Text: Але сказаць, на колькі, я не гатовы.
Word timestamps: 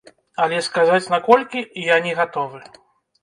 Але 0.43 0.61
сказаць, 0.67 1.11
на 1.13 1.19
колькі, 1.27 1.61
я 1.87 1.99
не 2.05 2.15
гатовы. 2.21 2.63